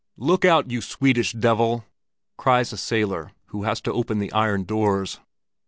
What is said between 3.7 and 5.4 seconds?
to open the iron doors.